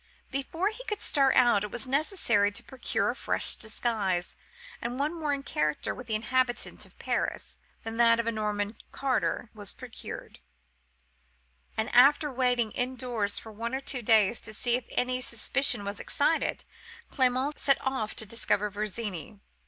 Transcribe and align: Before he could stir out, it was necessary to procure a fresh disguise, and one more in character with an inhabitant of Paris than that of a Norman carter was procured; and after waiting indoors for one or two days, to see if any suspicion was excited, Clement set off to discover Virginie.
Before 0.31 0.69
he 0.69 0.83
could 0.85 0.99
stir 0.99 1.31
out, 1.35 1.63
it 1.63 1.69
was 1.69 1.85
necessary 1.85 2.51
to 2.53 2.63
procure 2.63 3.11
a 3.11 3.15
fresh 3.15 3.55
disguise, 3.55 4.35
and 4.81 4.97
one 4.97 5.13
more 5.13 5.31
in 5.31 5.43
character 5.43 5.93
with 5.93 6.09
an 6.09 6.15
inhabitant 6.15 6.87
of 6.87 6.97
Paris 6.97 7.59
than 7.83 7.97
that 7.97 8.19
of 8.19 8.25
a 8.25 8.31
Norman 8.31 8.77
carter 8.91 9.51
was 9.53 9.73
procured; 9.73 10.39
and 11.77 11.87
after 11.93 12.31
waiting 12.31 12.71
indoors 12.71 13.37
for 13.37 13.51
one 13.51 13.75
or 13.75 13.79
two 13.79 14.01
days, 14.01 14.41
to 14.41 14.55
see 14.55 14.75
if 14.75 14.85
any 14.93 15.21
suspicion 15.21 15.85
was 15.85 15.99
excited, 15.99 16.65
Clement 17.11 17.59
set 17.59 17.77
off 17.81 18.15
to 18.15 18.25
discover 18.25 18.71
Virginie. 18.71 19.39